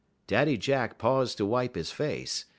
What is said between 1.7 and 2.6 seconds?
his face.